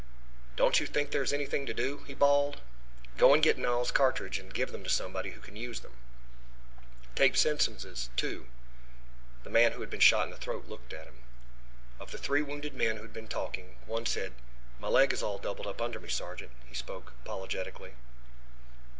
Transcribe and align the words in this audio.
"Don't 0.55 0.79
you 0.79 0.87
think 0.87 1.11
there 1.11 1.21
is 1.21 1.31
anything 1.31 1.67
to 1.67 1.75
do?" 1.75 1.99
he 2.07 2.15
bawled. 2.15 2.59
"Go 3.17 3.35
and 3.35 3.43
get 3.43 3.59
Knowles' 3.59 3.91
cartridges 3.91 4.41
and 4.43 4.51
give 4.51 4.71
them 4.71 4.83
to 4.83 4.89
somebody 4.89 5.29
who 5.29 5.39
can 5.39 5.55
use 5.55 5.81
them! 5.81 5.93
Take 7.13 7.37
Simpson's 7.37 8.09
too." 8.15 8.47
The 9.43 9.51
man 9.51 9.73
who 9.73 9.81
had 9.81 9.91
been 9.91 9.99
shot 9.99 10.25
in 10.25 10.31
the 10.31 10.37
throat 10.39 10.65
looked 10.67 10.91
at 10.91 11.05
him. 11.05 11.19
Of 11.99 12.09
the 12.09 12.17
three 12.17 12.41
wounded 12.41 12.73
men 12.73 12.95
who 12.95 13.03
had 13.03 13.13
been 13.13 13.27
talking, 13.27 13.75
one 13.85 14.07
said: 14.07 14.33
"My 14.79 14.87
leg 14.87 15.13
is 15.13 15.21
all 15.21 15.37
doubled 15.37 15.67
up 15.67 15.79
under 15.79 15.99
me, 15.99 16.09
sergeant." 16.09 16.51
He 16.65 16.73
spoke 16.73 17.13
apologetically. 17.23 17.93